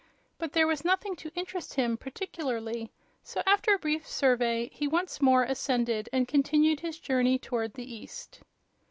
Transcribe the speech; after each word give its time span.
But 0.39 0.53
there 0.53 0.65
was 0.65 0.83
nothing 0.83 1.15
to 1.17 1.29
interest 1.35 1.75
him, 1.75 1.95
particularly; 1.95 2.91
so 3.21 3.43
after 3.45 3.75
a 3.75 3.77
brief 3.77 4.07
survey 4.07 4.67
he 4.73 4.87
once 4.87 5.21
more 5.21 5.43
ascended 5.43 6.09
and 6.11 6.27
continued 6.27 6.79
his 6.79 6.97
journey 6.97 7.37
toward 7.37 7.75
the 7.75 7.85
east. 7.85 8.41